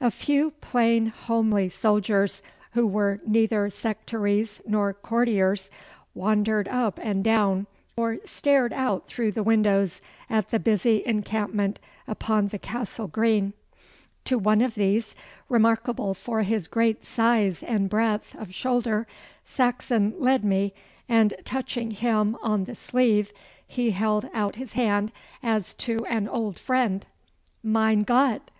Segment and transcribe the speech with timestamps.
[0.00, 2.40] A few plain homely soldiers,
[2.74, 5.72] who were neither sectaries nor courtiers,
[6.14, 7.66] wandered up and down,
[7.96, 10.00] or stared out through the windows
[10.30, 13.54] at the busy encampment upon the Castle Green.
[14.26, 15.16] To one of these,
[15.48, 19.08] remarkable for his great size and breadth of shoulder,
[19.44, 20.72] Saxon led me,
[21.08, 23.32] and touching him on the sleeve,
[23.66, 25.10] he held out his hand
[25.42, 27.08] as to an old friend.
[27.64, 28.42] 'Mein Gott!